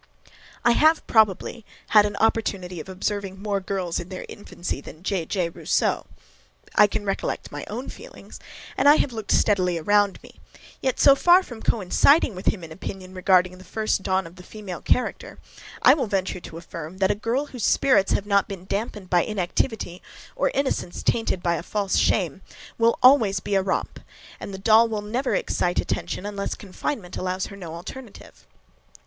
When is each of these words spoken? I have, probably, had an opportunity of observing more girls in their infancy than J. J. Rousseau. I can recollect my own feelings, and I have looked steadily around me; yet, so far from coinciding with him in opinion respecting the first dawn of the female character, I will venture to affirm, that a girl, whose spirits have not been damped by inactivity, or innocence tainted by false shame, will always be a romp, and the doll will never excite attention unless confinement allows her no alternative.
I 0.65 0.71
have, 0.71 1.05
probably, 1.05 1.63
had 1.89 2.07
an 2.07 2.15
opportunity 2.15 2.79
of 2.79 2.89
observing 2.89 3.39
more 3.39 3.59
girls 3.59 3.99
in 3.99 4.09
their 4.09 4.25
infancy 4.27 4.81
than 4.81 5.03
J. 5.03 5.27
J. 5.27 5.47
Rousseau. 5.47 6.07
I 6.73 6.87
can 6.87 7.05
recollect 7.05 7.51
my 7.51 7.63
own 7.69 7.87
feelings, 7.87 8.39
and 8.75 8.89
I 8.89 8.95
have 8.95 9.13
looked 9.13 9.29
steadily 9.29 9.77
around 9.77 10.17
me; 10.23 10.39
yet, 10.81 10.99
so 10.99 11.13
far 11.13 11.43
from 11.43 11.61
coinciding 11.61 12.33
with 12.33 12.47
him 12.47 12.63
in 12.63 12.71
opinion 12.71 13.13
respecting 13.13 13.59
the 13.59 13.63
first 13.63 14.01
dawn 14.01 14.25
of 14.25 14.37
the 14.37 14.41
female 14.41 14.81
character, 14.81 15.37
I 15.83 15.93
will 15.93 16.07
venture 16.07 16.39
to 16.39 16.57
affirm, 16.57 16.97
that 16.97 17.11
a 17.11 17.13
girl, 17.13 17.45
whose 17.45 17.63
spirits 17.63 18.11
have 18.13 18.25
not 18.25 18.47
been 18.47 18.65
damped 18.65 19.07
by 19.07 19.21
inactivity, 19.23 20.01
or 20.35 20.49
innocence 20.55 21.03
tainted 21.03 21.43
by 21.43 21.61
false 21.61 21.95
shame, 21.97 22.41
will 22.79 22.97
always 23.03 23.39
be 23.39 23.53
a 23.53 23.61
romp, 23.61 23.99
and 24.39 24.51
the 24.51 24.57
doll 24.57 24.89
will 24.89 25.03
never 25.03 25.35
excite 25.35 25.79
attention 25.79 26.25
unless 26.25 26.55
confinement 26.55 27.17
allows 27.17 27.45
her 27.45 27.55
no 27.55 27.75
alternative. 27.75 28.47